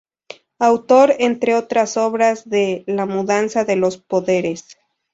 [0.57, 4.75] Autor, entre otras obras, de "La mudanza de los poderes.